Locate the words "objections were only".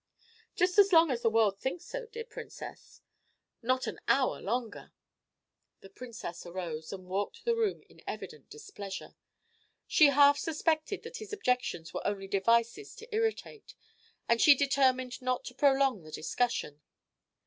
11.33-12.27